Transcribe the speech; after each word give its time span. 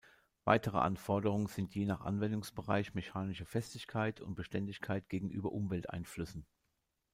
Weitere 0.45 0.79
Anforderung 0.79 1.47
sind 1.47 1.75
je 1.75 1.85
nach 1.85 2.01
Anwendungsbereich 2.01 2.95
mechanische 2.95 3.45
Festigkeit 3.45 4.19
und 4.19 4.33
Beständigkeit 4.33 5.07
gegenüber 5.09 5.51
Umwelteinflüssen. 5.51 6.47